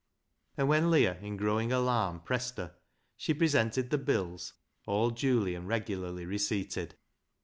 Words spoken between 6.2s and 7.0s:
receipted.